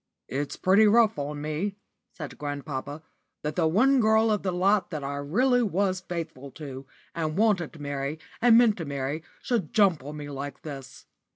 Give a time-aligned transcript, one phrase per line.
[0.27, 1.75] "It's pretty rough on me,"
[2.11, 3.03] said grandpapa,
[3.43, 7.71] "that the one girl of the lot that I really was faithful to, and wanted
[7.73, 11.05] to marry, and meant to marry, should jump on me like this.